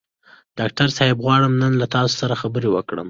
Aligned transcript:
ډاکټر 0.57 0.89
صاحب 0.97 1.17
غواړم 1.25 1.53
نن 1.61 1.73
له 1.81 1.87
تاسو 1.95 2.13
سره 2.21 2.39
خبرې 2.41 2.69
وکړم. 2.71 2.99